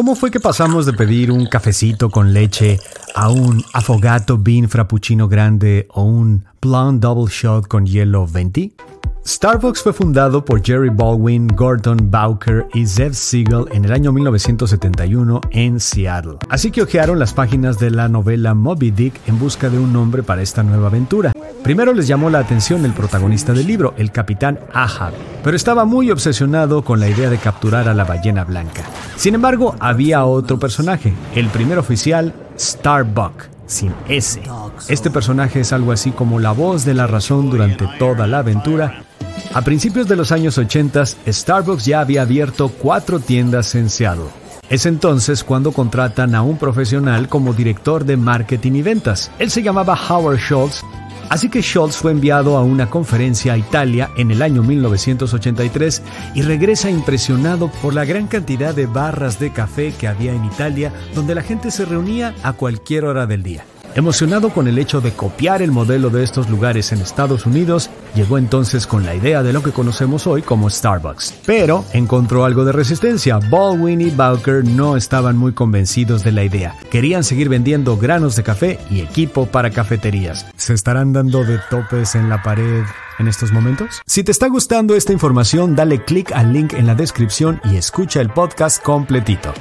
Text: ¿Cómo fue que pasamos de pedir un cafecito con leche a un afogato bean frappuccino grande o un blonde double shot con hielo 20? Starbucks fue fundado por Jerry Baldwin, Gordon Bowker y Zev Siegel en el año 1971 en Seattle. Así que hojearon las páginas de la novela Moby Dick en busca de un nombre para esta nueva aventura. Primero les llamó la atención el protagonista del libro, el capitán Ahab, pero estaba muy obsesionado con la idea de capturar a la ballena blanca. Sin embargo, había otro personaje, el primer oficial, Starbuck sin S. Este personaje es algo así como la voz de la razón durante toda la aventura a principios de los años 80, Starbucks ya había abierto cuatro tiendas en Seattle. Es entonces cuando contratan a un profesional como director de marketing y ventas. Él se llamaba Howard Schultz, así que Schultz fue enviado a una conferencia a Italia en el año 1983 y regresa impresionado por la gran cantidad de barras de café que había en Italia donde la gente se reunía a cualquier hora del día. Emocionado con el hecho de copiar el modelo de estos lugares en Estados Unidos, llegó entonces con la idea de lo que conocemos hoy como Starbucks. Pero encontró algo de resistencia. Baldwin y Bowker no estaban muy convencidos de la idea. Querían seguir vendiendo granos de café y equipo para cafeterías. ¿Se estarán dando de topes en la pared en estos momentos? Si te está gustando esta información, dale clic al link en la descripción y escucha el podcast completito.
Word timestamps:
¿Cómo 0.00 0.14
fue 0.14 0.30
que 0.30 0.40
pasamos 0.40 0.86
de 0.86 0.94
pedir 0.94 1.30
un 1.30 1.44
cafecito 1.44 2.08
con 2.08 2.32
leche 2.32 2.80
a 3.14 3.28
un 3.28 3.62
afogato 3.74 4.38
bean 4.38 4.66
frappuccino 4.66 5.28
grande 5.28 5.88
o 5.90 6.04
un 6.04 6.42
blonde 6.58 7.06
double 7.06 7.30
shot 7.30 7.68
con 7.68 7.84
hielo 7.84 8.26
20? 8.26 8.72
Starbucks 9.26 9.82
fue 9.82 9.92
fundado 9.92 10.42
por 10.42 10.64
Jerry 10.64 10.88
Baldwin, 10.88 11.48
Gordon 11.48 12.10
Bowker 12.10 12.66
y 12.72 12.86
Zev 12.86 13.12
Siegel 13.12 13.66
en 13.72 13.84
el 13.84 13.92
año 13.92 14.10
1971 14.10 15.42
en 15.50 15.78
Seattle. 15.78 16.38
Así 16.48 16.70
que 16.70 16.80
hojearon 16.80 17.18
las 17.18 17.34
páginas 17.34 17.78
de 17.78 17.90
la 17.90 18.08
novela 18.08 18.54
Moby 18.54 18.92
Dick 18.92 19.20
en 19.26 19.38
busca 19.38 19.68
de 19.68 19.78
un 19.78 19.92
nombre 19.92 20.22
para 20.22 20.40
esta 20.40 20.62
nueva 20.62 20.86
aventura. 20.86 21.34
Primero 21.62 21.92
les 21.92 22.08
llamó 22.08 22.30
la 22.30 22.38
atención 22.38 22.86
el 22.86 22.94
protagonista 22.94 23.52
del 23.52 23.66
libro, 23.66 23.92
el 23.98 24.10
capitán 24.12 24.60
Ahab, 24.72 25.12
pero 25.42 25.56
estaba 25.56 25.84
muy 25.84 26.10
obsesionado 26.10 26.82
con 26.82 27.00
la 27.00 27.08
idea 27.08 27.30
de 27.30 27.38
capturar 27.38 27.88
a 27.88 27.94
la 27.94 28.04
ballena 28.04 28.44
blanca. 28.44 28.82
Sin 29.16 29.34
embargo, 29.34 29.74
había 29.80 30.24
otro 30.24 30.58
personaje, 30.58 31.12
el 31.34 31.48
primer 31.48 31.78
oficial, 31.78 32.34
Starbuck 32.58 33.48
sin 33.66 33.94
S. 34.08 34.40
Este 34.88 35.10
personaje 35.10 35.60
es 35.60 35.72
algo 35.72 35.92
así 35.92 36.10
como 36.10 36.40
la 36.40 36.52
voz 36.52 36.84
de 36.84 36.94
la 36.94 37.06
razón 37.06 37.50
durante 37.50 37.88
toda 37.98 38.26
la 38.26 38.38
aventura 38.38 39.04
a 39.52 39.62
principios 39.62 40.06
de 40.06 40.14
los 40.14 40.30
años 40.30 40.58
80, 40.58 41.04
Starbucks 41.26 41.84
ya 41.84 42.00
había 42.00 42.22
abierto 42.22 42.68
cuatro 42.68 43.18
tiendas 43.18 43.74
en 43.74 43.90
Seattle. 43.90 44.28
Es 44.68 44.86
entonces 44.86 45.42
cuando 45.42 45.72
contratan 45.72 46.36
a 46.36 46.42
un 46.42 46.56
profesional 46.56 47.28
como 47.28 47.52
director 47.52 48.04
de 48.04 48.16
marketing 48.16 48.74
y 48.74 48.82
ventas. 48.82 49.32
Él 49.40 49.50
se 49.50 49.64
llamaba 49.64 49.98
Howard 50.08 50.38
Schultz, 50.38 50.84
así 51.30 51.48
que 51.48 51.62
Schultz 51.62 51.96
fue 51.96 52.12
enviado 52.12 52.58
a 52.58 52.62
una 52.62 52.90
conferencia 52.90 53.54
a 53.54 53.58
Italia 53.58 54.10
en 54.18 54.30
el 54.30 54.42
año 54.42 54.62
1983 54.62 56.02
y 56.34 56.42
regresa 56.42 56.90
impresionado 56.90 57.68
por 57.80 57.94
la 57.94 58.04
gran 58.04 58.26
cantidad 58.26 58.74
de 58.74 58.84
barras 58.84 59.40
de 59.40 59.50
café 59.50 59.94
que 59.98 60.08
había 60.08 60.34
en 60.34 60.44
Italia 60.44 60.92
donde 61.14 61.34
la 61.34 61.42
gente 61.42 61.70
se 61.70 61.86
reunía 61.86 62.34
a 62.42 62.52
cualquier 62.52 63.06
hora 63.06 63.26
del 63.26 63.42
día. 63.42 63.64
Emocionado 64.00 64.48
con 64.48 64.66
el 64.66 64.78
hecho 64.78 65.02
de 65.02 65.12
copiar 65.12 65.60
el 65.60 65.72
modelo 65.72 66.08
de 66.08 66.24
estos 66.24 66.48
lugares 66.48 66.90
en 66.90 67.02
Estados 67.02 67.44
Unidos, 67.44 67.90
llegó 68.14 68.38
entonces 68.38 68.86
con 68.86 69.04
la 69.04 69.14
idea 69.14 69.42
de 69.42 69.52
lo 69.52 69.62
que 69.62 69.72
conocemos 69.72 70.26
hoy 70.26 70.40
como 70.40 70.70
Starbucks. 70.70 71.34
Pero 71.44 71.84
encontró 71.92 72.46
algo 72.46 72.64
de 72.64 72.72
resistencia. 72.72 73.38
Baldwin 73.50 74.00
y 74.00 74.08
Bowker 74.08 74.64
no 74.64 74.96
estaban 74.96 75.36
muy 75.36 75.52
convencidos 75.52 76.24
de 76.24 76.32
la 76.32 76.44
idea. 76.44 76.76
Querían 76.90 77.24
seguir 77.24 77.50
vendiendo 77.50 77.98
granos 77.98 78.36
de 78.36 78.42
café 78.42 78.78
y 78.90 79.00
equipo 79.00 79.44
para 79.44 79.68
cafeterías. 79.68 80.46
¿Se 80.56 80.72
estarán 80.72 81.12
dando 81.12 81.44
de 81.44 81.60
topes 81.68 82.14
en 82.14 82.30
la 82.30 82.42
pared 82.42 82.84
en 83.18 83.28
estos 83.28 83.52
momentos? 83.52 84.00
Si 84.06 84.24
te 84.24 84.32
está 84.32 84.46
gustando 84.46 84.96
esta 84.96 85.12
información, 85.12 85.76
dale 85.76 86.02
clic 86.06 86.32
al 86.32 86.54
link 86.54 86.72
en 86.72 86.86
la 86.86 86.94
descripción 86.94 87.60
y 87.64 87.76
escucha 87.76 88.22
el 88.22 88.30
podcast 88.30 88.82
completito. 88.82 89.52